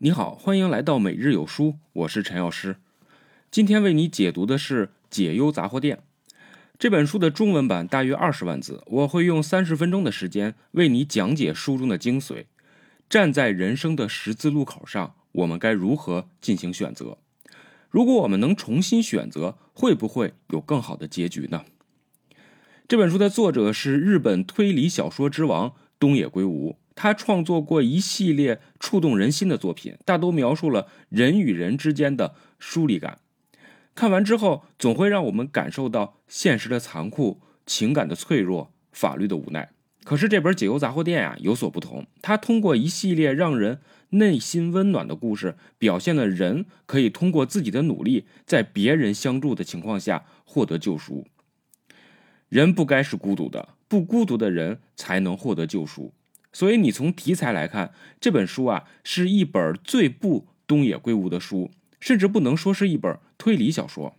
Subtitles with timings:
[0.00, 2.76] 你好，欢迎来到每日有书，我是陈药师。
[3.50, 5.96] 今天为你解读的是《解忧杂货店》
[6.78, 12.44] 这本书的中文版，大约二十万字，我会用三十分钟的时间为你讲解书中的精髓。
[13.10, 17.18] 站在人生的十字路口上，我们该如何进行选择？
[17.90, 21.64] 如果我们能重新选择，会不会有更好的结局呢？
[22.86, 26.76] 这本书的作者是日本推理小说之王东野圭吾。
[27.00, 33.20] 他创作过一系列触动人心的作品，大都描述了人与人之间的疏离感。
[33.94, 39.70] 看完之后，总会让我们感受到现实的残酷、情感的脆弱、法律的无奈。
[40.02, 43.80] 可是这本《解忧杂货店》呀有所不同，他通过一系列让人
[44.10, 51.28] 内心温暖的故事，表现了人可以通过自己的努力，在别人相助的情况下获得救赎。
[52.48, 56.12] 人不该是孤独的，不孤独的人才能获得救赎。
[56.52, 61.70] 所以你从题材来看，这本书啊是一本最不东野圭吾的书，
[62.00, 64.16] 甚至不能说是一本推理小说。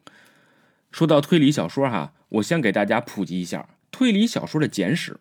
[0.92, 5.20] 说到推理小说哈，我先给大家普及一下推理小说的简史。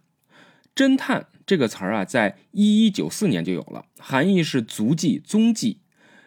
[0.74, 5.80] 侦探这个词儿啊，在一一九四年就有了，含义是足迹、踪迹，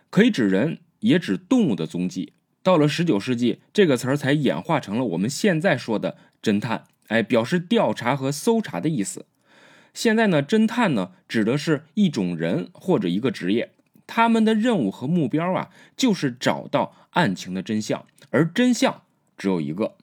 [0.09, 2.33] 可以指人，也指动物的踪迹。
[2.61, 9.25] 到了十九世纪，这个词儿才演化成了我们现在说的侦探，哎，表示调查和搜查的意思。
[9.93, 13.71] 现在呢，侦探呢指的是一种人或者一个职业，
[14.07, 19.01] 他们的任务和目标啊，就是找到案情的真相，而真相
[19.37, 19.95] 只有一个。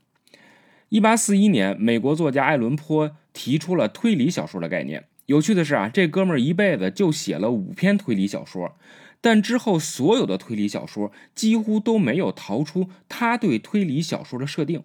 [0.90, 5.04] 一八四一年，美国作家爱伦坡提出了推理小说的概念。
[5.26, 8.76] 有趣的是啊，这哥们儿一辈子就写了五篇推理小说，
[9.20, 14.82] 但之后所有的推理小说几乎都没有逃出他对推理小说的设定。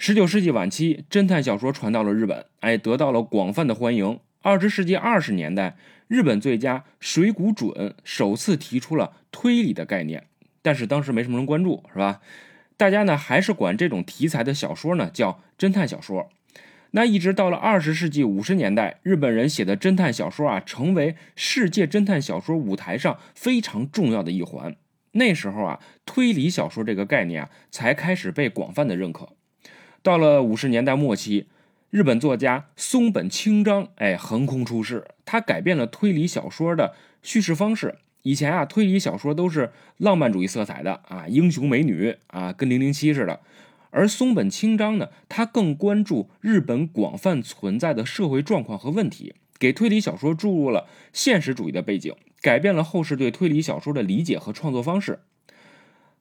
[0.00, 4.20] 十九世纪晚期，侦探小说传到了日本，哎，得到了广泛的欢迎。
[4.42, 10.28] 二十世纪二十年代，日本作家水谷准首次提出了推理的概念，
[10.62, 12.20] 但是当时没什么人关注，是吧？
[12.76, 16.30] 大家呢还是管这种题材的小说呢叫侦探小说。
[16.92, 24.76] 那一直到了二十世纪五十年代，日本人写的侦探小说啊，成为世界侦探小说舞台上非常重要的一环。
[25.12, 29.30] 那时候啊，推理小说这个概念啊，才开始被广泛的认可。
[30.02, 31.46] 到了五十年代末期，
[31.90, 37.96] 日本作家松本清张哎横空出世，他改变了推理小说的叙事方式。
[38.22, 43.40] 以前啊，推理小说都是浪漫主义色彩的啊，英雄美女啊，跟零零七似的。
[43.90, 55.20] 而松本清张呢，他更关注日本广泛存在的社会状况和问题，给推理小说注入了现实主义的背景，改变了后世对推理小说的理解和创作方式。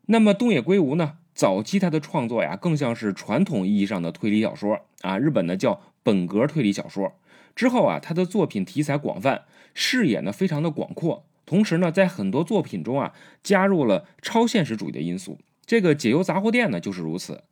[0.05, 1.17] 那么东野圭吾呢？
[1.38, 7.14] 早期他的创作呀，更像是传统意义上的推理小说啊，日本呢叫本格推理小说。
[7.56, 9.44] 之后啊，他的作品题材广泛，
[9.75, 15.38] 视野呢非常的广阔，同时呢，在很多作品中啊，加入了超现实主义的因素。
[15.64, 17.44] 这个解忧杂货店呢就是如此。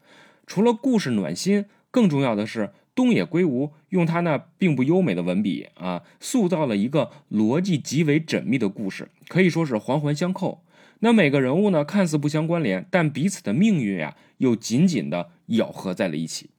[0.47, 10.63] 除了故事暖心，更重要的是东野圭吾用他那并不优美的文笔啊，塑造了一个逻辑极为缜密的故事，可以说是环环相扣。
[11.05, 16.49] 那每个人物呢，看似不相关联，但彼此的命运呀，又紧紧的咬合在了一起。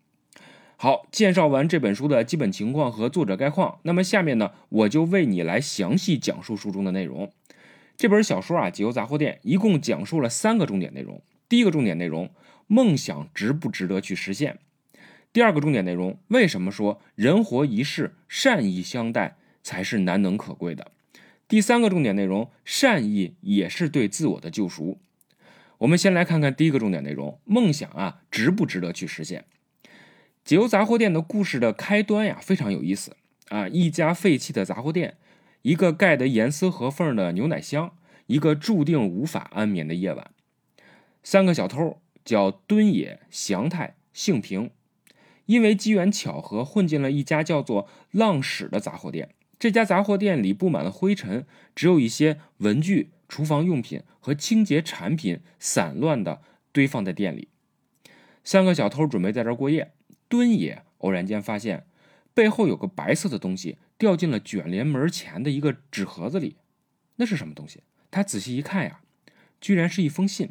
[0.77, 7.33] 好，介绍完这本书的基本情况和作者概况，那么下面呢，我就为你来详细讲述书中的内容。
[7.97, 11.21] 这本小说啊，《解忧杂货店》一共讲述了三个重点内容。
[11.49, 12.31] 第一个重点内容，
[12.69, 14.61] 梦想值不值得去实现？
[15.33, 20.93] 第二个重点内容，为什么说人活一世，善意相待才是难能可贵的？
[21.49, 24.99] 第三个重点内容，善意也是对自我的救赎。
[25.79, 29.45] 我们先来看看第一个重点内容，梦想啊，值不值得去实现？
[30.45, 33.17] 解忧杂货店的故事的开端呀，非常有意思
[33.49, 33.69] 啊！
[33.69, 35.17] 一家废弃的杂货店，
[35.63, 37.97] 一个盖得严丝合缝的牛奶箱，
[38.27, 40.31] 一个注定无法安眠的夜晚。
[41.23, 44.71] 三个小偷叫敦野、祥太、幸平，
[45.47, 49.31] 因为机缘巧合混进了一家叫做浪矢的杂货店。
[49.59, 56.43] 这家杂货店里布满了灰尘，只有一些文具、厨房用品和清洁产品散乱地
[56.73, 57.49] 堆放在店里。
[58.45, 59.93] 三个小偷准备在这儿过夜。
[60.29, 61.87] 敦也偶然间发现，
[62.35, 66.57] 背后有个白色的东西掉进了卷帘门前的一个纸盒子里。
[67.17, 67.83] 那是什么东西？
[68.11, 69.01] 他仔细一看呀，
[69.61, 70.51] 居然是一封信。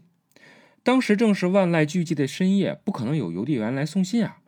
[0.82, 4.40] 当时正是万籁俱寂的深夜，不可能有邮递员来送信啊。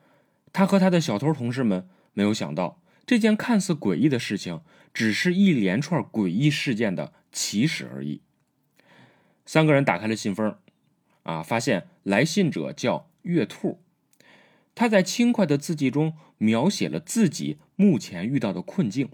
[0.54, 2.80] 他和他的小偷同事们没有想到。
[3.08, 4.60] 这件看似诡异的事情，
[4.94, 8.22] 只是一连串诡异事件的起始而已。
[9.46, 10.58] 三个人打开了信封，
[11.24, 13.82] 啊，发现来信者叫月兔，
[14.76, 19.10] 他在轻快的字迹中描写了自己目前遇到的困境。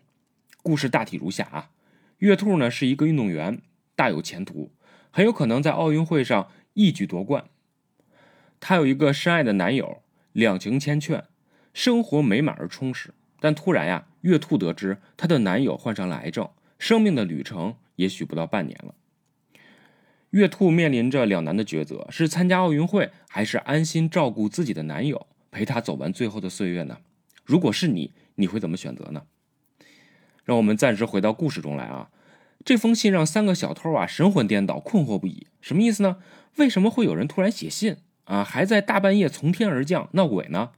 [0.64, 1.70] 故事大体如下啊：
[2.18, 3.62] 月兔呢是一个运动员，
[3.96, 4.72] 大有前途，
[5.12, 7.46] 很有可能在奥运会上一举夺冠。
[8.60, 10.02] 她有一个深爱的男友，
[10.32, 11.26] 两情缱绻，
[11.76, 13.14] 生活美满而充实。
[13.44, 16.50] 但突然呀，月兔得知她的男友患上了癌症，
[16.80, 18.96] 生命的旅程也许不到半年了。
[20.30, 27.00] 月兔面临着两难的抉择：是参加奥运会，还是安心照顾自己的男友，陪他走完最后的岁月呢？
[27.44, 29.24] 如果是你，你会怎么选择呢？
[30.46, 32.12] 让我们暂时回到故事中来啊。
[32.64, 35.48] 这封信让三个小偷啊神魂颠倒，困惑不已。
[35.60, 36.20] 什么意思呢？
[36.56, 38.42] 为什么会有人突然写信啊？
[38.42, 40.72] 还在大半夜从天而降闹鬼呢？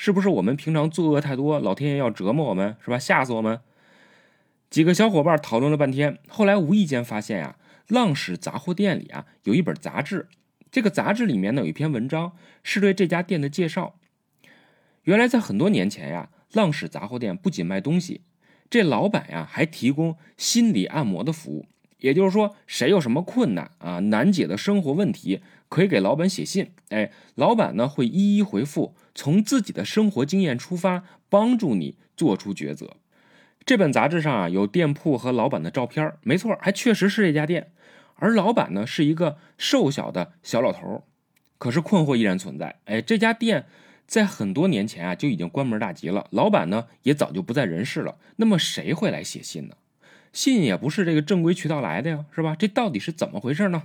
[0.00, 2.96] 是不是我们平常作恶太多，老天爷要折磨我们，是吧？
[2.96, 3.58] 吓死我们！
[4.70, 7.56] 几个小伙伴讨论了半天，后来无意间发现呀，
[7.88, 10.28] 浪矢杂货店里啊有一本杂志，
[10.70, 12.30] 这个杂志里面呢有一篇文章，
[12.62, 13.96] 是对这家店的介绍。
[15.02, 18.20] 原来在很多年前呀，浪矢杂货店不仅卖东西。
[18.70, 21.66] 这老板呀，还提供心理按摩的服务，
[21.98, 32.98] 也就是说，谁有什么困难啊、难解的生活问题，可以给老板写信，哎，老板呢会一一回复，从自己的生活经验出发，帮助你做出抉择。
[33.66, 37.72] 这本杂志上啊有店铺和老板的照片，没错，还确实是这家店，
[38.14, 41.02] 而老板呢是一个瘦小的小老头，
[41.58, 43.66] 可是困惑依然存在，哎，这家店。
[44.06, 46.28] 在很多年前啊，就已经关门大吉了。
[46.30, 48.16] 老板呢，也早就不在人世了。
[48.36, 49.74] 那么谁会来写信呢？
[50.32, 52.56] 信也不是这个正规渠道来的呀，是吧？
[52.56, 53.82] 这到底是怎么回事呢？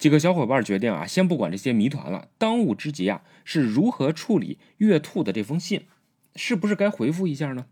[0.00, 2.28] 几个小伙伴决定啊，先不管这些谜团了。
[2.38, 5.86] 当务之急啊，是如何处理月兔的这封信，
[6.34, 7.66] 是不是该回复一下呢？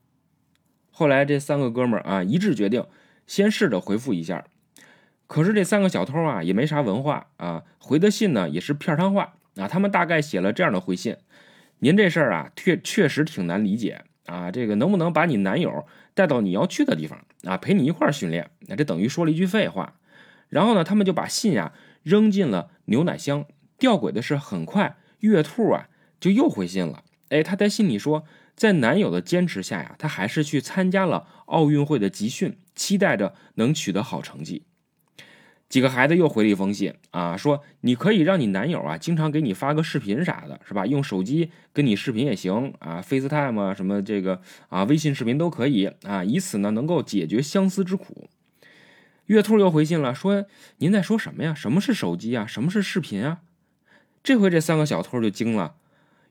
[0.90, 2.84] 后来这三个哥们儿啊，一致决定
[3.26, 4.44] 先试着回复一下。
[5.26, 9.66] 可是这三个小偷啊，也没啥文化啊，回的信呢，也是片汤话啊。
[9.66, 11.16] 他们大概写了这样的回信。
[11.78, 14.50] 您这事儿啊，确确实挺难理解啊。
[14.50, 18.50] 这个能不能把你男友带到你要去的地方啊，陪你一块儿训练？
[18.66, 19.94] 那这等于说了一句废话。
[20.50, 21.72] 然后呢，他们就把信呀
[22.08, 23.44] 扔进了牛奶箱。
[23.76, 25.88] 吊诡的是，很快月兔啊
[26.18, 27.04] 就又回信了。
[27.28, 28.24] 哎，他在信里说，
[28.56, 34.64] 在男友的坚持下呀，他还是去参加了奥运会的集训，期待着能取得好成绩。
[35.68, 40.86] 几个孩子又回了一封信啊，说你可以让你男友啊经常给你发个视频啥的，是吧？
[40.86, 44.40] 用手机跟你视频也行啊，FaceTime 啊什么这个
[44.70, 48.30] 啊，微信视频都可以啊，以此呢能够解决相思之苦。
[49.28, 50.44] 月兔又回信了，说
[50.76, 51.54] 您在说什么呀？
[51.54, 52.46] 什么是手机啊？
[52.46, 53.40] 什么是视频啊？
[54.22, 55.76] 这回这三个小偷就惊了，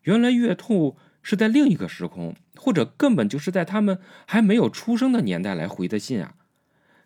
[0.04, 6.36] 原来月兔是在另一个时空，或者根本就是在他们还没有出生的年代来回的信啊。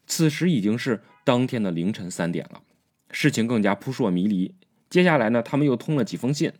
[0.06, 1.02] 此时已经是。
[1.24, 2.64] 当天的凌晨三点了，
[3.12, 4.56] 事情更加扑朔迷离。
[4.90, 6.52] 接下来呢，他们又通了几封信。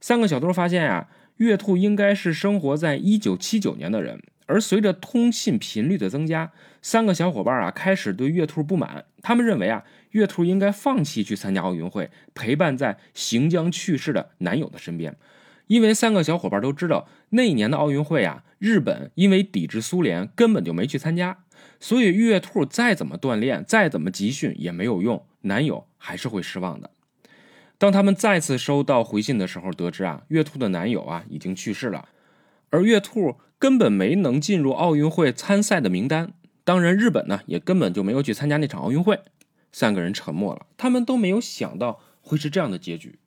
[0.00, 4.22] 三个小偷发现呀，月兔应该是生活在一九七九年的人。
[4.46, 9.06] 而随着通信频率的增加，三个小伙伴啊开始对月兔不满。
[9.22, 15.16] 他们认为啊，月兔应该放弃去参加奥运会，陪伴在行将去世的男友的身边。
[15.68, 21.38] 因为三个小伙伴都知道，那一年的奥运会啊，日本因为抵制苏联，根本就没去参加。
[21.78, 26.90] 所以月兔再怎么锻炼，再怎么集训也没有用，男友还是会失望的。
[27.78, 32.08] 当他们再次收到回信的时候，得知啊，月兔的男友啊已经去世了，
[32.70, 36.32] 而月兔根本没能进入奥运会参赛的名单。
[36.64, 39.20] 当然，日本呢也根本就没有去参加那场奥运会。
[39.72, 43.18] 三个人沉默了，他们都没有想到会是这样的结局。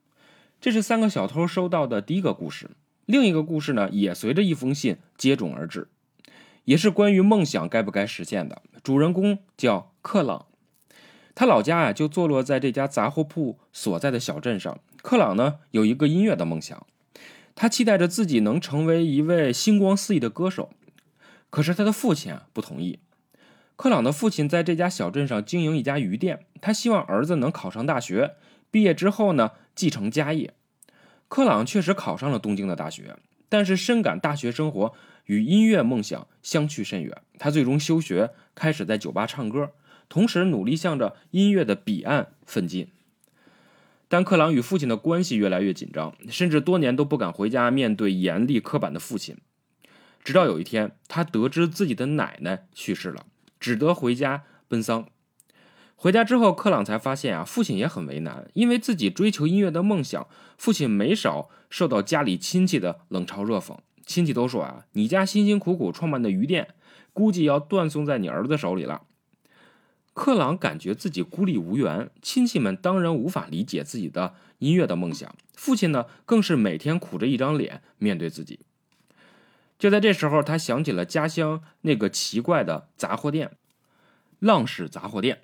[0.62, 2.72] 这是三个小偷收到的第一个故事，
[3.06, 5.88] 另一个故事呢也随着一封信接踵而至。
[6.64, 8.62] 也是关于梦想该不该实现的。
[8.82, 10.48] 主人公叫克朗，
[11.36, 14.80] 他老家啊就坐落在这家杂货铺所在的小镇上。
[15.04, 16.88] 克朗呢有一个音乐的梦想，
[17.54, 20.72] 他期待着自己能成为一位星光四溢的歌手。
[21.52, 23.00] 可是他的父亲啊不同意。
[23.76, 28.36] 克朗的父亲在这家小镇上经营一家鱼店，他希望儿子能考上大学，
[28.72, 30.54] 毕业之后呢继承家业。
[31.28, 33.18] 克朗确实考上了东京的大学，
[33.50, 34.94] 但是深感大学生活。
[35.26, 39.72] 与音乐梦想相去甚远，他最终休学，开始在酒吧唱歌，
[40.08, 42.90] 同时努力向着音乐的彼岸奋进。
[44.08, 49.36] 但克朗与父亲的关系越来越紧张，甚至多年都不敢回家面对严厉刻板的父亲。
[50.24, 53.26] 直到有一天，他得知自己的奶奶去世了，
[53.66, 55.08] 只得回家奔丧。
[55.96, 63.76] 回家之后，克朗才发现啊，父亲也很为难，因为自己追求音乐的梦想，父亲没少受到家里亲戚的冷嘲热讽。
[64.06, 66.76] 亲戚都说啊，你家辛辛苦苦创办的鱼店，
[67.12, 69.02] 估计要断送在你儿子手里了。
[70.14, 78.60] 克朗感觉自己孤立无援，亲戚们当然无法理解自己的音乐的梦想，父亲呢，更是每天苦着一张脸面对自己。
[79.78, 83.58] 就在这时候，他想起了家乡那个奇怪的杂货店——
[84.40, 85.42] 浪矢杂货店。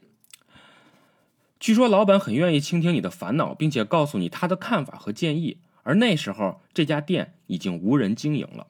[1.60, 5.60] 据说老板很愿意倾听你的烦恼，并且告诉你他的看法和建议。
[5.84, 8.68] 而那时候，这家店已经无人经营了。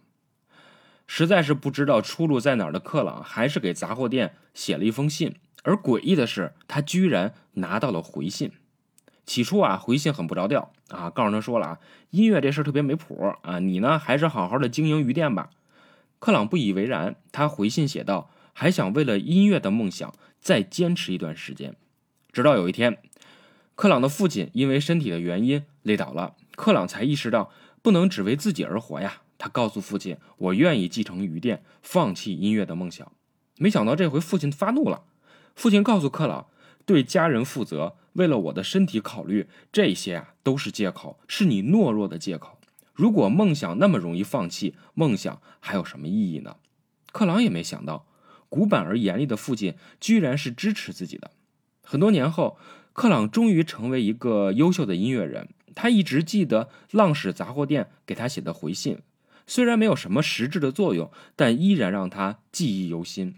[1.06, 5.36] 实在是不知道出路在哪儿的克朗，还是给杂货店写了一封信。
[5.64, 8.52] 而诡异的是，他居然拿到了回信。
[9.32, 15.52] 起初啊，回信很不着调啊，告诉他说了啊，音乐这事特别没谱啊，你呢还是好好的经营鱼店吧。
[16.20, 21.78] 克朗不以为然，他回信写道，还想为了音乐的梦想再坚持一段时间。
[22.34, 22.98] 直到有一天，
[23.76, 26.36] 克朗的父亲因为身体的原因累倒了。
[26.58, 29.22] 克朗才意识到不能只为自己而活呀！
[29.38, 33.10] 他告诉父亲：“我愿意继承鱼店，放弃音乐的梦想。”
[33.58, 35.04] 没想到这回父亲发怒了。
[35.56, 36.48] 父亲告诉克朗
[36.86, 42.60] ：“对家人负责，为了我的身体考虑，这些啊都是借口，是你懦弱的借口。
[42.94, 46.58] 如果梦想那么容易放弃，梦想还有什么意义呢？”
[47.12, 48.06] 克朗也没想到，
[48.50, 51.32] 古板而严厉的父亲居然是支持自己的。
[51.84, 52.58] 很多年后，
[52.94, 55.50] 克朗终于成为一个优秀的音乐人。
[55.74, 59.00] 他一直记得浪矢杂货店给他写的回信，
[59.48, 63.36] 虽然没有什么实质的作用，但依然让他记忆犹新。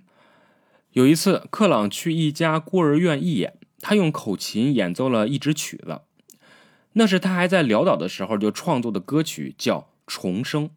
[0.93, 5.99] 有一次，克朗去一家孤儿院义演，他用口琴演奏了一支曲子，
[6.93, 10.69] 那是他还在潦倒的时候就创作的歌曲，叫《重生》。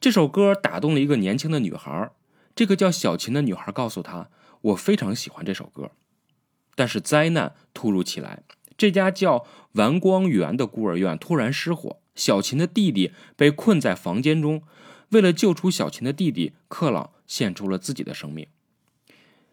[0.00, 2.10] 这首歌打动了一个年轻的女孩，
[2.56, 4.30] 这个叫小琴的女孩告诉他
[4.72, 5.90] ：“我非常喜欢这首歌。”
[6.74, 8.42] 但是灾难突如其来。
[8.78, 14.62] 这家叫完光园的孤儿院突然失火，小琴的弟弟被困在房间中。
[15.10, 18.46] 为了救出小琴的弟弟，克朗献出了自己的生命。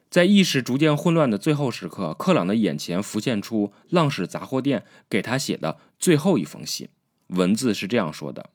[0.10, 6.90] 在意识逐渐混乱的最后时刻，克朗的眼前浮现出浪矢杂货店给他写的最后一封信，
[7.28, 8.50] 文字是这样说的：“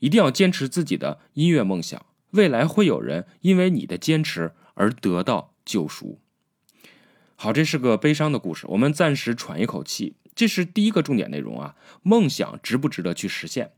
[0.00, 6.18] 一定要坚持自己的音乐梦想，未来会有人因为你的坚持而得到救赎。”
[7.36, 10.14] 好，这是个悲伤的故事，我们暂时喘一口气。
[10.34, 13.72] 这是第一个重点内容啊，梦想值不值得去实现？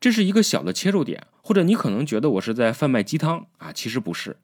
[0.00, 4.36] 这是一个小的切入点，或者你可能觉得我是在贩卖鸡汤啊，其实不是。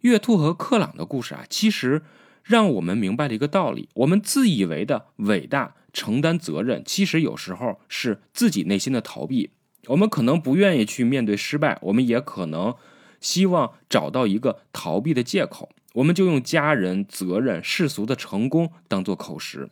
[0.00, 2.02] 月兔和克朗的故事啊，其实
[2.42, 9.50] 让我们明白了一个道理：我们自以为的伟大、承担责任，其实有时候是自己内心的逃避。
[9.86, 12.74] 我们可能不愿意去面对失败，我们也可能
[13.20, 15.70] 希望找到一个逃避的借口。
[15.94, 19.70] 我们就用家人、责任、世俗的成功当做口实，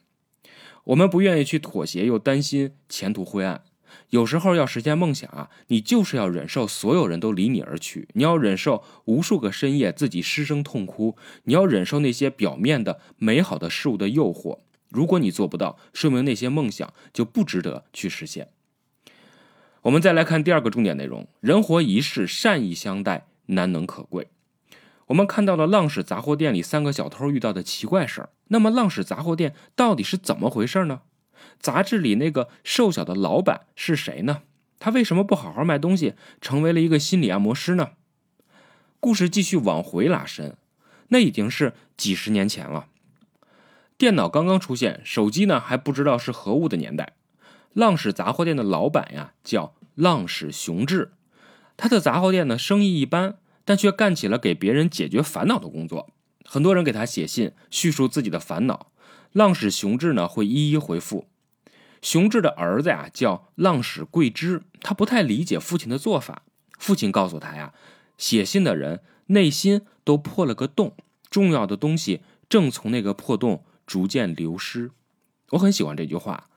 [0.84, 3.62] 我们不愿意去妥协，又担心前途灰暗。
[4.10, 14.60] 有时候要实现梦想啊，你就是要忍受所有人都离你而去，你要忍受无数个深夜自己失声痛哭，你要忍受那些表面的美好的事物的诱惑。
[14.88, 18.48] 如果你做不到，说明那些梦想就不值得去实现。
[19.82, 24.28] 我们再来看第二个重点内容：人活一世，善意相待，难能可贵。
[25.08, 28.30] 我们看到了浪矢杂货店里三个小偷遇到的奇怪事儿。
[28.48, 31.02] 那么，浪矢杂货店到底是怎么回事呢？
[31.60, 34.42] 杂志里那个瘦小的老板是谁呢？
[34.78, 37.90] 他为什么不好好卖东西，成为了一个心理按摩师呢？
[39.00, 40.56] 故事继续往回拉伸，
[41.08, 42.86] 那已经是几十年前了。
[43.96, 47.14] 电脑刚刚出现，手机呢还不知道是何物的年代。
[47.72, 51.12] 浪矢杂货店的老板呀，叫浪矢雄志，
[51.76, 53.38] 他的杂货店呢生意一般。
[53.64, 56.08] 但却干起了给别人解决烦恼的工作。
[56.46, 58.87] 很多人给他写信，叙述自己的烦恼。
[59.32, 61.26] 浪矢雄志呢会一一回复。
[62.00, 66.42] 雄志的儿子呀叫浪矢贵之，他不太理解父亲的做法。
[66.78, 67.72] 父亲告诉他呀，
[68.16, 70.94] 写信的人内心都破了个洞，
[71.28, 74.92] 重要的东西正从那个破洞逐渐流失。
[75.50, 76.48] 我很喜欢这句话。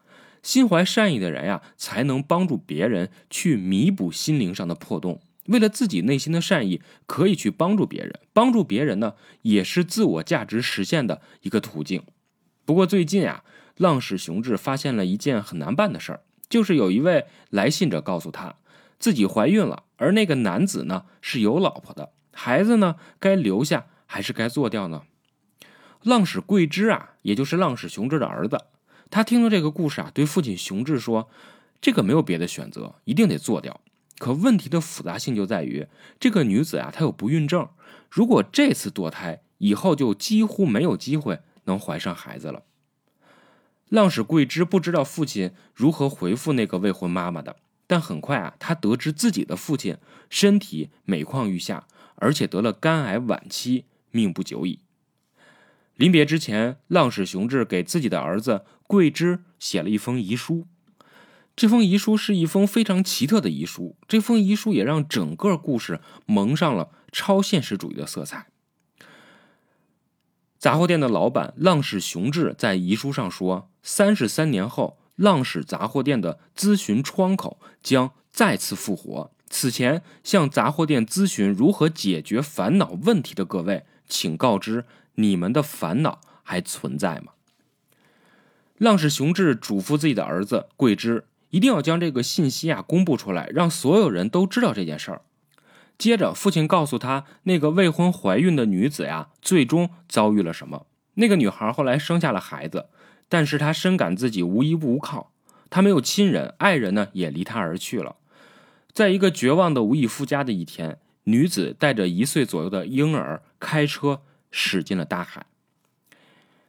[0.43, 5.21] 心怀善意的人呀，才能帮助别人去弥补心灵上的破洞。
[5.45, 8.19] 为了自己内心的善意，可以去帮助别人。
[8.33, 12.03] 帮助别人呢，也是自我价值实现的一个途径。
[12.71, 13.43] 不过最近啊，
[13.75, 18.55] 浪矢雄志发现了一件很难办的事儿，就是有一位来信者告诉他，
[18.97, 25.01] 自己怀孕了，而那个男子呢是有老婆的，孩子呢该留下还是该做掉呢？
[26.03, 28.57] 浪矢贵之啊，也就是浪矢雄志的儿子，
[29.09, 31.29] 他听了这个故事啊，对父亲雄志说
[31.81, 33.81] ：“这个没有别的选择，一定得做掉。”
[34.17, 35.85] 可问题的复杂性就在于，
[36.17, 37.67] 这个女子啊，她有不孕症。
[38.09, 42.63] 如果这次堕胎，以后就几乎没有机会能怀上孩子了。
[43.87, 47.55] 浪矢桂枝不知道父亲如何回复那个未婚妈妈的，
[47.87, 49.97] 但很快啊，他得知自己的父亲
[50.29, 54.79] 身体每况愈下，而且得了肝癌晚期，命不久矣。
[55.95, 60.67] 临别之前，浪矢雄志给自己的儿子桂枝写了一封遗书。
[61.53, 68.47] 这封遗书是一封非常奇特的遗书，这封遗书也让整个故事蒙上了超现实主义的色彩。
[70.61, 79.31] 杂货店的老板浪矢雄志在遗书上说，三十三年后，浪矢杂货店的咨询窗口将再次复活。
[79.49, 87.31] 此前向杂货店咨询如何解决烦恼问题的各位，请告知你们的烦恼还存在吗？
[88.77, 95.21] 浪矢雄志嘱咐自己的儿子桂枝，一定要将这个信息啊公布出来，让所有人都知道这件事儿。
[96.01, 100.87] 接着，父亲告诉他，那个未婚怀孕的女子呀，最终遭遇了什么？
[101.13, 102.87] 那个女孩后来生下了孩子，
[103.29, 105.31] 但是她深感自己无依无靠，
[105.69, 108.15] 她没有亲人，爱人呢也离她而去了。
[108.91, 115.45] 在一个绝望的无以复加的一天，女子带着一岁左右的婴儿开车驶进了大海。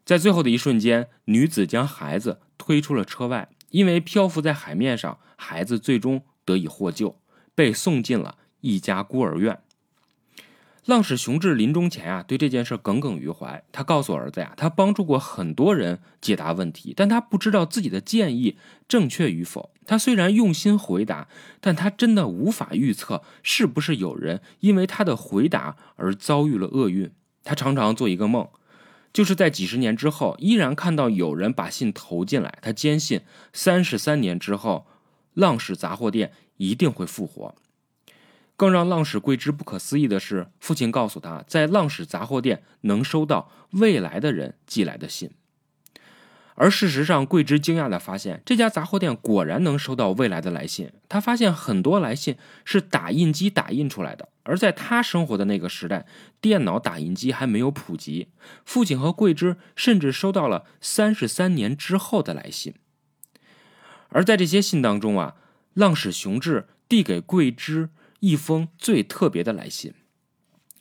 [0.05, 7.19] 在最后的一瞬间，女子将孩子推出了车外，因为漂浮在海面上，孩子最终得以获救，
[7.55, 9.59] 被送进了一家孤儿院。
[10.85, 13.63] 浪矢雄志临终前啊，对这件事耿耿于怀。
[13.71, 18.57] 他告诉儿子呀，他帮助过很多人解答问题，但他不知道自己的建议
[18.89, 19.71] 正确与否。
[19.87, 21.29] 他虽然用心回答，
[21.61, 27.13] 但他真的无法预测是不是有人因为他的回答而遭遇了厄运。
[27.45, 28.49] 他常常做一个梦，
[29.13, 32.59] 就是在几十年之后，依然看到有人把信投进来。
[32.61, 33.21] 他坚信，
[33.53, 34.87] 三十三年之后，
[35.35, 37.55] 浪矢杂货店一定会复活。
[38.63, 45.33] 更让浪矢桂枝不可思议的是，父亲告诉他在浪矢杂货店能收到未来的人寄来的信。
[46.55, 50.93] 而事实上，桂枝惊讶地发现，这家杂货店果然能收到未来的来信。
[51.09, 56.07] 他发现很多来信是打印机打印出来的，而在他生活的那个时代，
[56.41, 58.29] 电脑打印机还没有普及。
[58.65, 62.75] 父亲和桂枝甚至收到了三十三年之后的来信。
[64.11, 65.35] 而在这些信当中啊，
[65.75, 67.91] 浪矢雄志递给桂枝。
[68.23, 69.95] 一封最特别的来信，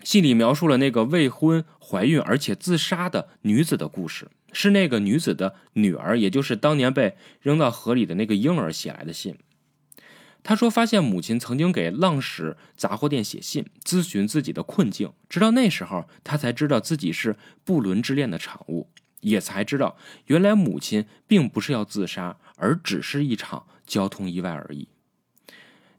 [0.03, 9.35] 信里描述了那个未婚怀孕而且自杀的女子的故事，是那个女子的女儿，也就是当年被扔到河里的那个婴儿写来的信。
[10.43, 24.89] 他说，发现母亲曾经给浪矢杂货店写信，咨询自己的困境，直到那时候，他才知道自己是不伦之恋的产物，也才知道原来母亲并不是要自杀，而只是一场交通意外而已。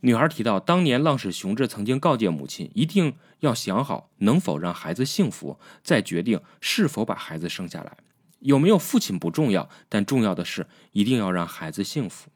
[0.04, 7.96] 女孩提到，当年浪矢雄志曾经告诫母亲，一定要想好能否让孩子幸福，再决定是否把孩子生下来。
[8.40, 12.30] 有没有父亲不重要，但重要的是一定要让孩子幸福。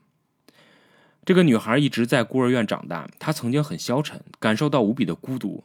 [1.25, 5.65] 这个女孩一直在孤儿院长大，她曾经很消沉，感受到无比的孤独。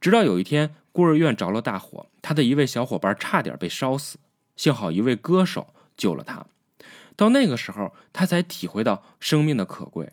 [0.00, 4.18] 直到有一天，孤儿院着了大火，她的一位小伙伴差点被烧死，
[4.56, 6.44] 幸好一位歌手救了她。
[7.14, 10.10] 到那个时候，她才体会到生命的可贵。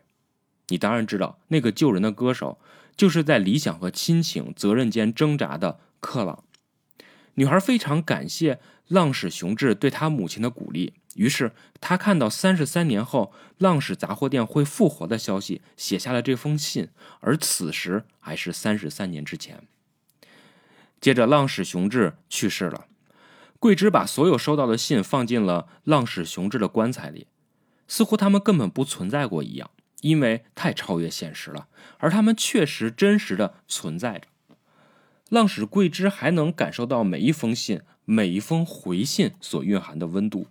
[0.69, 2.57] 你当然知道，那个救人的歌手
[2.95, 6.43] 就是在理想和亲情、责任间挣扎的克朗。
[7.35, 16.89] 女孩非常感谢浪矢雄志对她母亲的鼓励，于是她看到三十三年后浪矢杂货店会复活的消息，写下了这封信。
[17.19, 19.63] 而此时还是三十三年之前。
[21.01, 22.85] 接着，浪矢雄志去世了，
[23.59, 27.27] 桂枝把所有收到的信放进了浪矢雄志的棺材里，
[27.87, 29.71] 似乎他们根本不存在过一样。
[30.03, 34.27] 因为太超越现实了，而他们确实真实的存在着。
[35.29, 40.47] 浪矢桂枝还能感受到每一封信、每一封回信所蕴含的温度。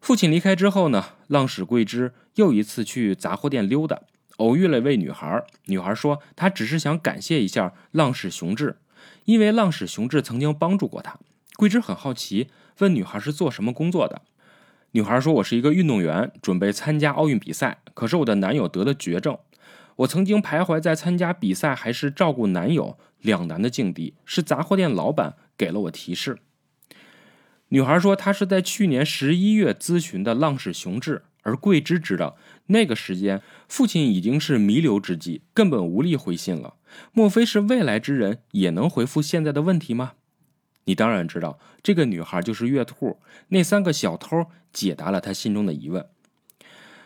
[0.00, 4.00] 父亲离开之后呢，浪矢桂枝又一次去杂货店溜达，
[4.36, 5.44] 偶遇了一位女孩。
[5.64, 8.76] 女孩说，她只是想感谢一下浪矢雄志，
[9.24, 11.18] 因为浪矢雄志曾经帮助过她。
[11.56, 12.48] 桂枝很好奇，
[12.78, 14.22] 问女孩是做什么工作的。
[14.92, 17.82] 女孩说：“我是一个运动员，准备参加奥运比赛。
[17.92, 19.38] 可是我的男友得了绝症，
[19.96, 24.14] 我曾经徘徊在参加比赛还是照顾男友两难的境地。
[24.24, 26.38] 是杂货店老板给了我提示。”
[27.68, 36.76] 女孩说：“她是在去年十一月咨询的浪矢雄志，而桂枝知道那个时间父亲已经是弥留之际，根本无力回信了。
[37.12, 40.12] 莫非是未来之人也能回复现在的问题吗？”
[40.88, 43.18] 你当然知道，这个女孩就是月兔。
[43.48, 46.06] 那三个小偷解答了他心中的疑问。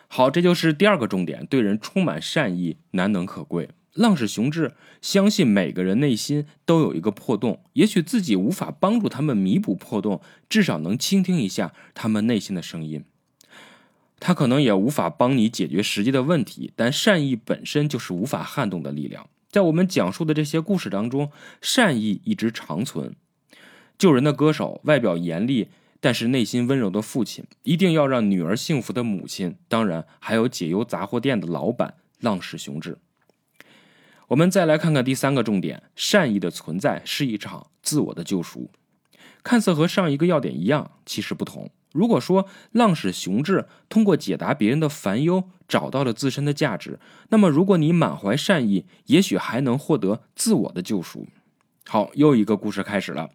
[0.07, 3.71] 好，这就是第二个重点：对人充满善意，难能可贵。
[3.95, 13.05] 浪矢雄志相信每个人内心都有一个破洞，也许自己无法帮助他们弥补破洞，至少能倾听一下他们内心的声音。
[14.21, 19.29] 他可能也无法帮你解决实际的问题，但善意本身就是无法撼动的力量。
[19.51, 23.17] 在我们讲述的这些故事当中，善意一直长存。
[24.03, 25.69] 救人的歌手，外表严厉
[26.01, 32.99] 但是内心温柔的父亲，一定要让女儿幸福的母亲，当然还有解忧杂货店的老板浪矢雄志。
[34.27, 38.73] 我们再来看看第三个重点：善意的存在是一场自我的救赎。
[39.45, 41.71] 看似和上一个要点一样，其实不同。
[41.93, 51.29] 如果说浪矢雄志通过解答别人的烦忧找到了自身的价值，那么如果你满怀善意，也许还能获得自我的救赎。
[51.87, 53.31] 好，又一个故事开始了。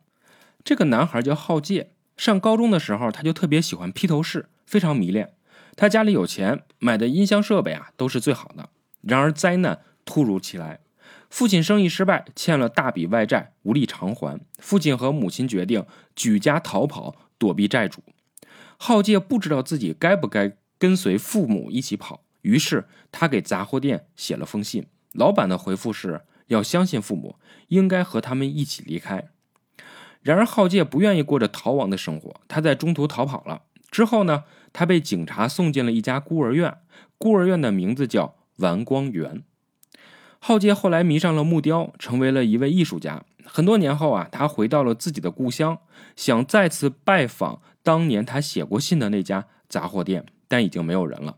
[0.64, 5.34] 这个男孩叫浩介，上高中的时候他就特别喜欢披头士，非常迷恋。
[5.76, 8.70] 他家里有钱，买的音箱设备啊都是最好的。
[9.02, 10.80] 然而灾难突如其来，
[11.30, 14.40] 父亲生意失败，欠了大笔外债，无力偿还。
[14.58, 18.02] 父亲和母亲决定举家逃跑，躲避债主。
[18.78, 24.88] 浩介不知道自己该不该跟随父母一起跑，于是他给杂货店写了封信。
[25.14, 27.38] 老板的回复是要相信父母，
[27.70, 29.30] 应该和他们一起离开。
[30.28, 33.62] 然而浩介不愿意过着逃亡的生活，他在中途逃跑了。
[33.90, 36.80] 之后呢，他被警察送进了一家孤儿院，
[37.18, 39.42] 孤儿院的名字叫完光园。
[40.40, 43.24] 浩介后来迷上了木雕，成为了一位艺术家。
[43.46, 45.78] 很多年后啊，他回到了自己的故乡，
[46.18, 47.62] 想再次拜访。
[47.82, 51.38] 当年他写过信的那家杂货店，但已经没有人了。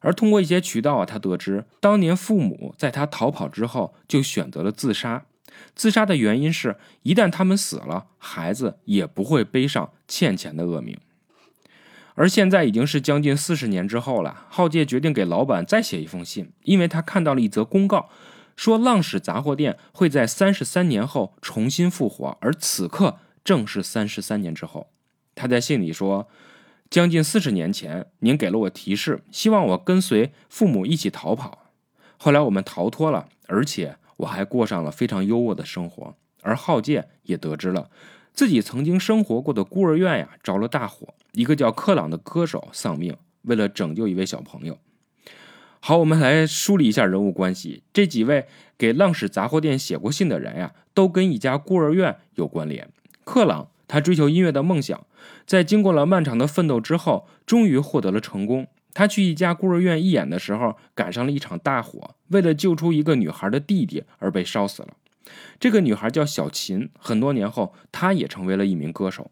[0.00, 5.26] 而通过一些渠道啊，他得知当年父母在他逃跑之后就选择了自杀。
[5.74, 10.98] 自杀的原因是，一旦他们死了，孩子也不会背上欠钱的恶名。
[12.14, 18.10] 而现在已经是将近四十年之后了，浩介决定给老板再写一封信，因为他看到了一则公告，
[18.54, 24.88] 说浪矢杂货店会在三十三年后重新复活，而此刻正是三十三年之后。
[25.34, 26.28] 他在信里说
[26.90, 31.70] ：“将近四十年前，您给了我提示，希望我跟随父母一起逃跑。
[32.18, 36.14] 后来我们逃脱了，而且我还过上了非常优渥的生活。
[36.42, 37.88] 而浩介也得知了
[38.32, 43.16] 自己曾经生活过的孤儿院呀着了大火，一个叫克朗的歌手丧命。
[43.42, 44.78] 为了拯救一位小朋友，
[45.80, 47.82] 好，我们来梳理一下人物关系。
[47.92, 48.46] 这几位
[48.78, 52.90] 给浪矢杂货店写过信的人呀，都跟一家孤儿院有关联。
[53.24, 55.04] 克朗。”他追求音乐的梦想，
[55.44, 58.66] 在经过了漫长的奋斗之后，终于获得了成功。
[58.94, 64.88] 他去一家孤儿院义演的时候，赶上了一场大火，为了救出一个女孩的弟弟而被烧死了。
[65.58, 66.90] 这个女孩叫小琴。
[66.98, 69.30] 很多年后，她也成为了一名歌手。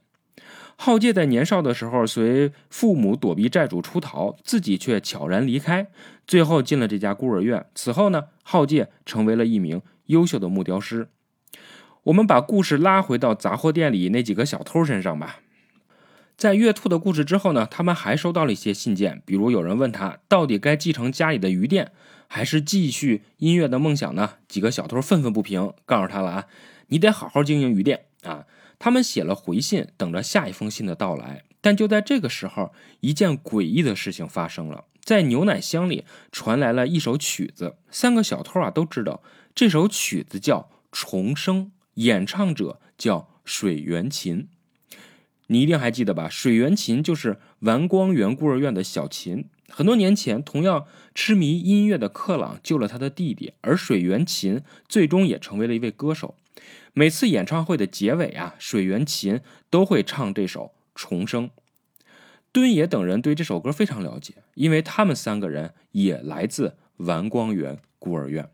[0.77, 5.89] 浩介在年少的时候随父母躲避债主出逃，自己却悄然离开，
[6.27, 7.67] 最后进了这家孤儿院。
[7.75, 11.09] 此后呢，浩介成为了一名优秀的木雕师。
[12.05, 15.41] 我们把故事拉回到杂货店里那几个小偷身上吧。
[16.41, 21.93] 在月兔的故事之后呢，他们还收到了一些信件，比如有人问他到底该继承家里的鱼店，
[22.29, 24.37] 还是继续音乐的梦想呢？
[24.49, 26.47] 几个小偷愤愤不平，告诉他了啊，
[26.87, 28.47] 你得好好经营鱼店啊。
[28.79, 31.45] 他们写了回信，等着下一封信的到来。
[31.61, 37.77] 但就在这个时候，一件诡异的事情发生了，在牛奶箱里传来了一首曲子。
[37.91, 39.23] 三个小偷啊都知道
[39.55, 41.67] 这首曲子叫《重生》。
[41.97, 44.49] 演唱者叫水原琴，
[45.53, 46.29] 你一定还记得吧？
[46.29, 49.47] 水原琴就是丸光园孤儿院的小琴。
[49.69, 56.37] 很多年前，同样痴迷音乐的克朗救了他的弟弟，而水原琴最终也成为了一位歌手。
[56.93, 61.49] 每次演唱会的结尾啊，水原琴都会唱这首《重生》。
[62.53, 68.49] 敦野等人对这首歌非常了解，因为他们三个人也来自丸光园孤儿院。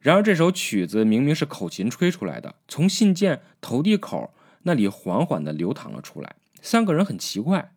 [0.00, 4.32] 然而，这首曲子明明是口琴吹出来的，从信件投递口
[4.66, 6.34] 那里缓缓地流淌了出来。
[6.60, 7.72] 三个人很奇怪，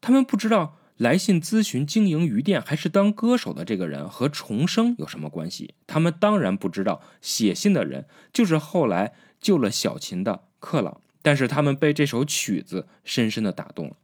[0.00, 5.74] 他们不知道来信咨询经营鱼店还是当歌手的这个人和重生有什么关系。
[5.88, 13.96] 他们当然不知道写信的人就是后来救了小琴的克朗，但是他们被这首曲子深深地打动了。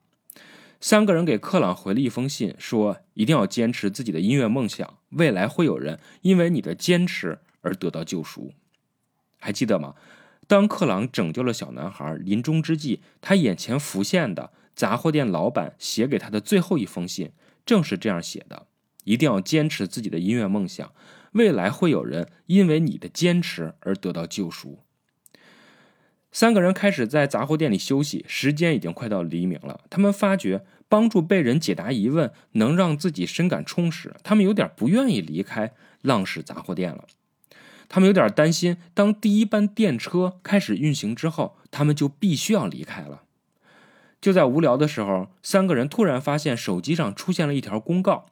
[0.80, 8.52] 三个人给克朗回了一封信，说一定要坚持自己的音乐梦想，未来会有人因为你的坚持而得到救赎。
[9.38, 9.94] 还记得吗？
[10.50, 17.30] 当克朗拯救了小男孩，临终之际，他眼前浮现的杂货店老板写给他的最后一封信，
[17.64, 18.66] 正是这样写的：
[19.04, 20.92] 一定要坚持自己的音乐梦想，
[21.34, 24.80] 未来会有人因为你的坚持而得到救赎。
[26.32, 29.82] 三个人开始在杂货店里休息，时间已经快到黎明了。
[29.88, 37.04] 他们发觉帮助被人解答疑问能让自己深感充实，他们有点不愿意离开浪矢杂货店了。
[37.92, 43.22] 他们有点担心，当第一班电车开始运行之后，他们就必须要离开了。
[44.20, 48.26] 就在无聊的时候，三个人突然发现手机上出现了一条公告：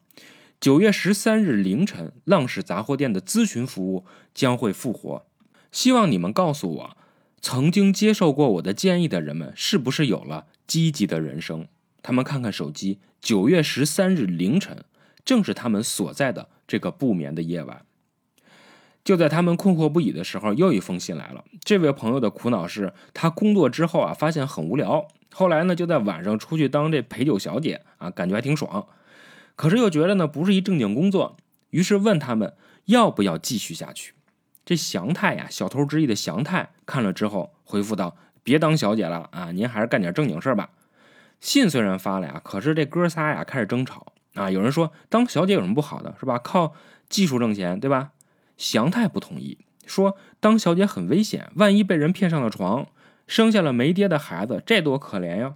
[0.61, 5.27] 九月十三日凌晨，浪矢杂货店的咨询服务将会复活，
[5.73, 6.97] 希望你们告诉我。
[7.41, 11.67] 曾经接受过我的建议的人们，是不是有了积极的人生？
[12.01, 14.85] 他们看看手机，九月十三日凌晨，
[15.25, 17.85] 正是他们所在的这个不眠的夜晚。
[19.09, 21.43] 就在他们困惑不已的时候，又一封信来了。
[21.65, 28.87] 这位朋友的苦恼是他工作之后啊，发现很无聊，后来呢就在晚上出去当这陪酒小姐啊，感觉还挺爽。
[29.57, 31.39] 可是又觉得呢不是一正经工作，
[31.71, 32.53] 于是问他们
[32.85, 34.13] 要不要继续下去。
[34.67, 40.69] 这祥太呀，小偷之一的祥太看了之后回复道：“别当小姐了啊，您还是干点正经事吧。”
[41.41, 44.51] 信虽然发了呀，可是这哥仨呀开始争吵啊。
[44.51, 46.39] 有人说当小姐有什么不好的，是吧？
[46.39, 46.75] 靠
[47.09, 48.11] 技术挣钱，对吧？
[48.59, 52.89] 祥太不同意，说当小姐很危险，万一被人骗上了床，
[53.27, 55.55] 生下了没爹的孩子，这多可怜呀！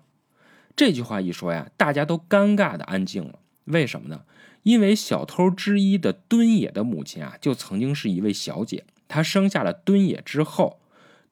[0.75, 3.41] 这句话一说呀，大家都尴尬的安静了。
[3.65, 4.23] 为什么呢？
[4.63, 8.85] 因为小偷之一的敦野的母亲啊，就曾经是一位小姐。
[9.09, 10.81] 她生下了敦野之后，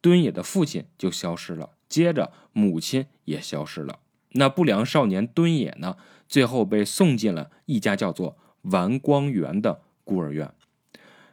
[0.00, 4.00] 敦野的父亲就消失了，接着母亲也消失了。
[4.32, 5.96] 那不良少年敦野呢，
[6.28, 10.52] 最后被送进了一家叫做丸光园的孤儿院。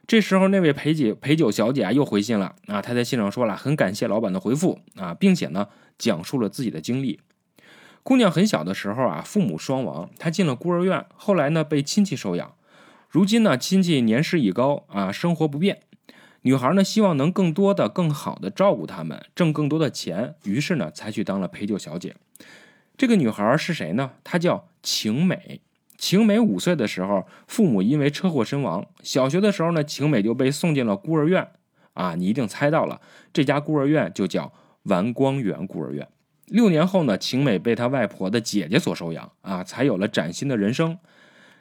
[0.08, 2.82] 这时候，那位陪酒陪酒小姐啊，又回信了啊。
[2.82, 5.68] 她在信上说了，很感谢老板的回复啊，并且呢，
[5.98, 7.20] 讲述了自己的经历。
[8.04, 12.54] 姑娘很小的时候啊，父母双亡，她进了孤儿院，后来呢，被亲戚收养。
[13.10, 15.82] 如今呢，亲戚年事已高啊，生活不便。
[16.44, 22.16] 女孩呢，希望能更多的、更好的照顾他们，挣更多的钱，于是呢，才去当了陪酒小姐。
[22.96, 24.12] 这个女孩是谁呢？
[24.24, 25.60] 她叫晴美。
[25.98, 28.86] 晴美五岁的时候，父母因为车祸身亡。
[29.02, 31.48] 小学的时候呢，晴美就被送进了孤儿院。
[31.94, 33.02] 啊，你一定猜到了，
[33.34, 36.08] 这家孤儿院就叫丸光园孤儿院。
[36.46, 39.32] 六年后呢，晴美被她外婆的姐姐所收养。
[39.42, 41.00] 啊，才有了崭新的人生。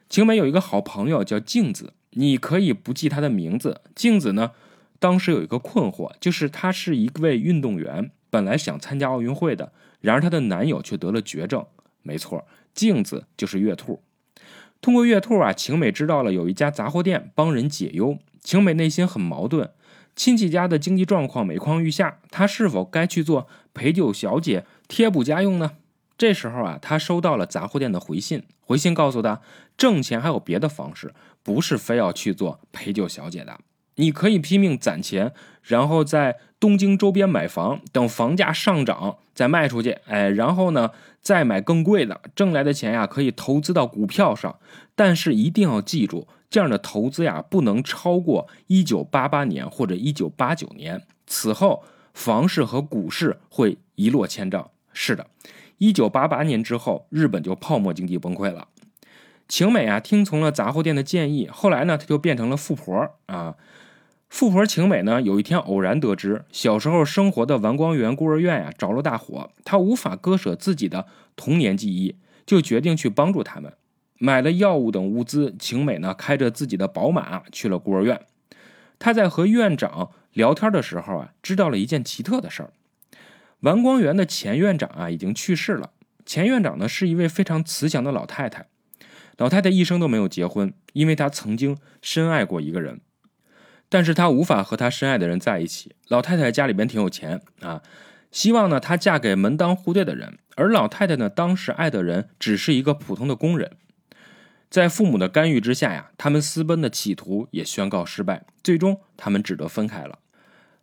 [0.09, 3.81] 晴美有一个好朋友叫镜子，你可以不记她的名字。
[3.95, 4.53] 镜子呢，
[4.99, 9.73] 当时有一个困惑，就是她是一位运动员，本来想参加奥运会的，
[10.03, 11.65] 然而她的男友却得了绝症。
[12.03, 14.03] 没错，镜子就是月兔。
[14.81, 18.19] 通过月兔啊，晴美知道了有一家杂货店帮人解忧。
[18.41, 19.71] 晴美内心很矛盾，
[20.15, 25.73] 亲戚家的经济状况每况愈下，她是否该去做陪酒小姐贴补家用呢？
[26.17, 29.41] 这时候啊，她收到了杂货店的回信，回信告诉她，
[29.77, 31.13] 挣钱还有别的方式，
[31.43, 33.59] 不是非要去做陪酒小姐的。
[33.97, 39.91] 你可以拼命攒钱，然后在东京周边买房，等房价上涨再卖出去。
[40.07, 40.91] 哎，然后呢，
[41.27, 44.61] 再买更贵的，挣来的钱呀，可以投资到股票上。
[44.95, 51.03] 但是一定要记住，这样的投资呀，不能超过一九八八年或者一九八九年。
[51.27, 51.83] 此后，
[52.15, 54.71] 房市和股市会一落千丈。
[54.93, 55.27] 是的，
[55.79, 58.69] 一九八八年之后，日本就泡沫经济崩溃了。
[59.49, 63.57] 晴美啊，听从了杂货店的建议，后来呢，她就变成了富婆啊。
[64.37, 73.73] 富婆晴美呢，有一天偶然得知小时候生活的丸光园孤儿院呀着了大火，她无法割舍自己的童年记忆，就决定去帮助他们。
[74.19, 78.27] 买了药物等物资，晴美呢开着自己的宝马去了孤儿院。
[78.99, 82.73] 她在和院长聊天的时候啊，知道了一件奇特的事儿：
[83.61, 85.93] 丸光园的前院长啊已经去世了。
[86.27, 88.67] 前院长呢是一位非常慈祥的老太太，
[89.39, 93.01] 老太太一生都没有结婚，因为她曾经深爱过一个人。
[93.89, 95.95] 但是她无法和她深爱的人在一起。
[96.09, 97.83] 老太太家里边挺有钱啊，
[98.31, 100.39] 希望呢她嫁给门当户对的人。
[100.57, 103.73] 而老太太呢，当时爱的人只是一个普通的工人。
[104.69, 108.47] 在父母的干预之下呀，他们私奔的企图也宣告失败。
[108.65, 110.19] 最终，他们只得分开了。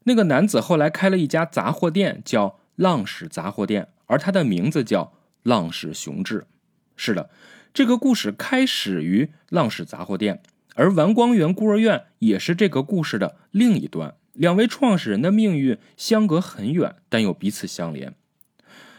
[0.04, 5.13] 那个男子后来开了一家杂货店，叫浪矢杂货店，而他的名字叫
[5.44, 6.46] 浪矢雄志。
[6.96, 7.30] 是的，
[7.74, 10.42] 这个故事开始于浪矢杂货店。
[10.76, 18.14] 而完光园孤儿院也是这个故事的另一端，两位创始人的命运相隔很远，但又彼此相连。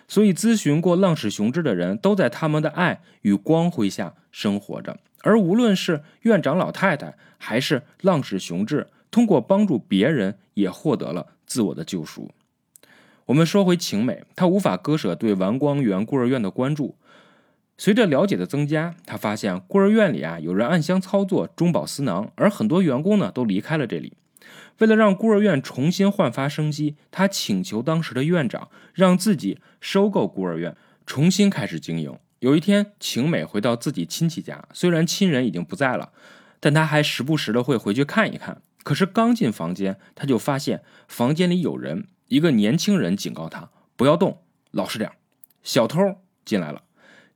[0.07, 4.99] 所以，咨询过浪矢雄志的人都在他们的爱与光辉下生活着。
[5.23, 12.31] 而无论是院长老太太，还是浪矢雄志，通过帮助别人，也获得了自我的救赎。
[13.25, 16.99] 我们说回晴美，她无法割舍对完光园孤儿院的关注。
[17.77, 24.13] 随着了解的增加，他发现孤儿院里啊有人暗箱操作中饱私囊，而很多员工呢都离开了这里。
[24.79, 32.17] 为了让孤儿院重新焕发生机，他请求当时的院长让自己收购孤儿院，重新开始经营。
[32.41, 36.13] 有一天，晴美回到自己亲戚家，虽然亲人已经不在了，
[36.61, 38.63] 但他还时不时的会回去看一看。
[38.83, 45.11] 可是刚进房间，他就发现房间里有人，一个年轻人警告他不要动，老实点。
[45.63, 45.99] 小偷
[46.45, 46.83] 进来了。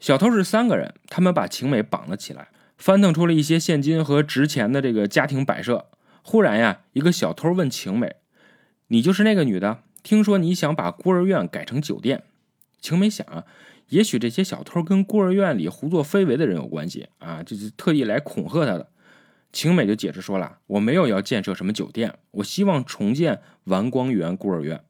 [0.00, 5.86] 小偷是三个人，他们把晴美绑了起来，翻腾出了一些现金和值钱的这个家庭摆设。
[6.22, 8.16] 忽然呀，一个小偷问晴美
[8.88, 9.82] ：“你就是那个女的？
[10.02, 12.22] 听说你想把孤儿院改成酒店？”
[12.80, 13.44] 晴美想啊，
[13.88, 18.88] 也许这些小偷跟孤儿院里胡作非为的人有关系啊，就是特意来恐吓他的。
[19.52, 24.80] 晴美就解释说了：“我没有要建设什么酒店，我希望重建完光园孤儿院。”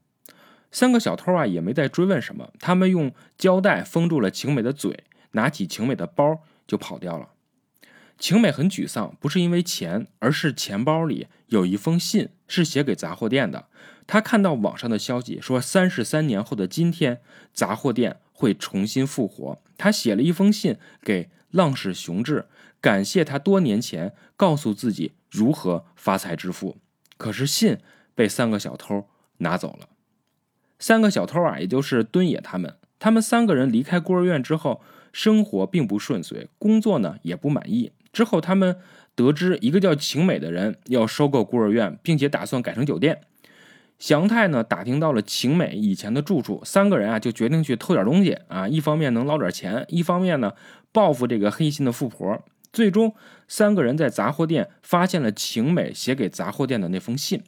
[0.71, 7.31] 三个小偷啊也没再追问什么，他们用胶带封住了晴美的嘴，拿起晴美的包就跑掉了。
[8.19, 13.69] 晴美很沮丧，不是因为钱，而是钱包里有一封信，是写给杂货店的。
[14.09, 17.21] 他看到网上的消息说，三十三年后的今天，
[17.53, 19.63] 杂货店会重新复活。
[19.77, 22.47] 他写了一封信给浪矢雄志，
[22.81, 26.79] 感谢他多年前告诉自己如何发财致富。
[27.17, 27.79] 可是信
[28.15, 29.89] 被三个小偷拿走了。
[30.79, 34.81] 三个小偷啊，也就是敦野他们，他们三个人离开孤儿院之后，
[35.13, 37.93] 生活并不顺遂，工作呢也不满意。
[38.13, 38.77] 之后，他们
[39.15, 43.21] 得知一个叫晴美的人要收购孤儿院，并且打算改成酒店。
[43.99, 50.53] 祥太呢打听到了晴美以前的住处，三个人啊就决定去偷点东西啊，一方面能捞点钱，一方面呢
[50.93, 52.41] 报复这个黑心的富婆。
[52.73, 53.15] 最终，
[53.49, 57.43] 三个人在杂货店发现了晴美写给杂货店的那封信。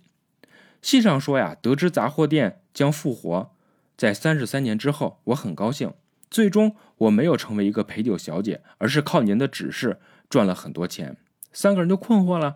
[0.82, 3.50] 信上说呀，得知杂货店将复活，
[3.96, 5.92] 在三十三年之后，我很高兴。
[6.30, 9.98] 最终，我没有成为一个陪酒小姐，而是靠您的指示。
[10.28, 11.16] 赚了很多钱，
[11.52, 12.54] 三个人就困惑了，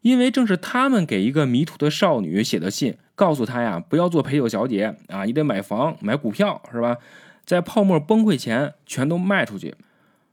[0.00, 6.98] 因为正是他们给一个迷途的少女写的信，告诉她呀，不要做陪酒小姐啊，你得买房、买股票，是吧？
[7.44, 9.76] 在泡沫崩溃前全都卖出去。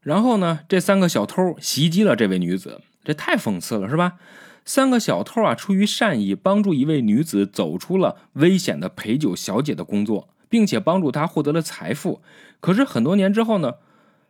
[0.01, 4.13] 然后呢，这三个小偷袭击了这位女子，这太讽刺了，是吧？
[4.65, 12.21] 三个小偷啊，出于善意，帮助一位女子走出了危险的陪酒小姐的工作，并且帮助她获得了财富。
[12.59, 13.75] 可是很多年之后呢，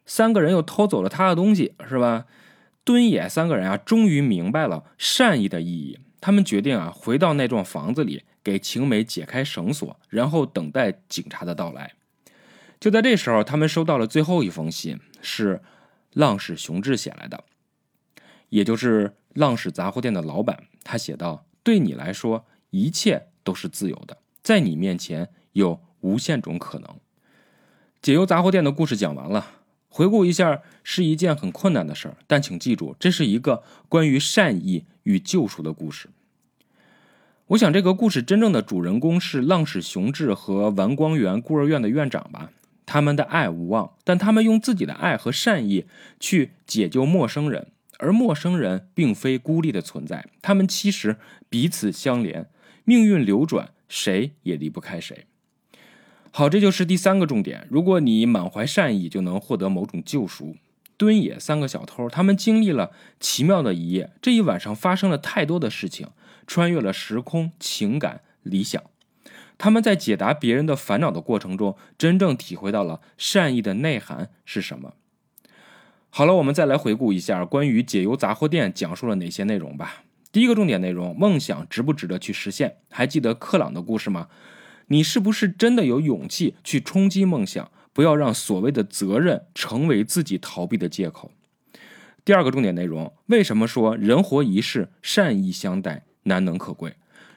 [0.06, 2.26] 三个人又偷走了她的东西，是吧？
[2.84, 6.00] 敦野三个人啊，终于明白了善意的意义。
[6.20, 11.94] 他们决定啊，回到那幢房子里，给晴美解开绳索，然后等待警察的到来。
[12.80, 15.62] 就在这时候，他们收到了最后一封信，是
[16.14, 17.44] 浪矢雄志写来的，
[18.52, 20.66] 也就是浪矢杂货店的老板。
[20.84, 26.88] 他写道：“对你来说，一切都是自由的，在你面前有无限种可能。”
[28.02, 29.54] 解忧杂货店的故事讲完了。
[29.94, 36.10] 回顾一下是一件很困难的事儿，但请记住，这是一个关于善意与救赎的故事。
[37.48, 42.52] 我想，这个故事真正的主人公是浪矢雄志和丸光园孤儿院的院长吧？
[42.86, 45.86] 他们的爱无望，但他们用自己的爱和善意
[46.20, 47.68] 去解救陌生人，
[48.02, 51.18] 而陌生人并非孤立的存在，他们其实
[51.50, 52.50] 彼此相连，
[52.84, 55.26] 命运流转，谁也离不开谁。
[56.32, 57.68] 好，这就是第三个重点。
[57.70, 60.58] 如果你满怀善意，就能获得某种救赎。
[60.98, 64.12] 敦野三个小偷，他们经历了奇妙的一夜。
[64.22, 66.08] 这一晚上发生了太多的事情，
[66.48, 68.82] 穿越了时空、情感、理想。
[69.58, 74.94] 他们在解答别人的烦恼的过程中，真正体会到了善意的内涵是什么。
[76.14, 80.04] 好了，我们再来回顾一下关于解忧杂货店讲述了哪些内容吧。
[80.30, 82.76] 第一个重点内容：梦想值不值得去实现？
[82.90, 84.28] 还记得克朗的故事吗？
[84.88, 87.72] 你是不是真的有勇气去冲击梦想？
[87.94, 91.32] 不要让所谓的责任成为自己逃避的借口。
[92.26, 96.94] 第二个重点内容：为什么说人活一世，善意相待难能可贵？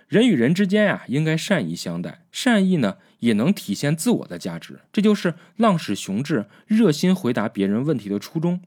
[0.09, 2.25] 人与人之间呀，应该善意相待。
[2.31, 4.81] 善意呢，也能体现自我的价值。
[4.93, 8.61] 这就是浪矢雄志热心回答别人问题的初衷。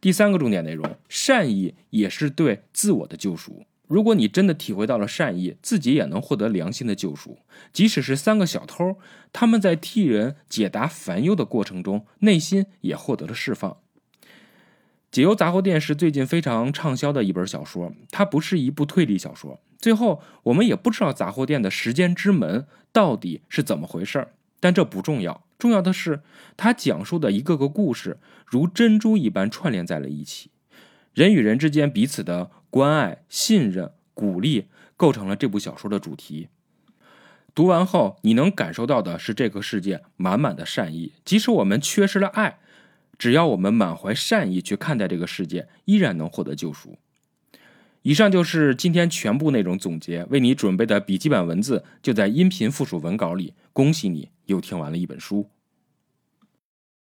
[0.00, 3.64] 第三个重点内容：善意也是对自我的救赎。
[3.86, 7.38] 如果你真的体会到了善意，自己也能获得良心的救赎。
[7.72, 8.98] 即使是三个小偷，
[9.32, 13.76] 他们在替人解答烦忧的过程中，内心也获得了释放。
[15.10, 19.60] 解忧杂货店是最近非常畅销的一本小说，它不是一部推理小说。
[19.84, 25.44] 最后，我们也不知道杂货店的时间之门到底是怎么回事儿，但这不重要。
[25.58, 26.22] 重要的是，
[26.56, 28.16] 它讲述的一个个故事
[28.46, 30.50] 如珍珠一般串联在了一起。
[31.12, 36.48] 人与人之间彼此的关爱、信任、鼓励，构成了这部小说的主题。
[37.54, 41.12] 读完后，你能感受到的是这个世界满满的善意。
[41.26, 42.58] 即使我们缺失了爱，
[43.18, 46.96] 只要我们满怀善意去看待这个世界，依然能获得救赎。
[48.04, 53.54] 以上就是今天全部内容总结，为你准备的笔记本文字就在音频附属文稿里。
[53.72, 55.48] 恭喜你又听完了一本书。